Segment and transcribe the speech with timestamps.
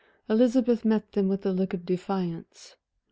[0.27, 2.75] Elizabeth met them with a look of defiance.